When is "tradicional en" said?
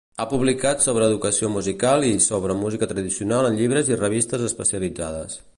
2.95-3.61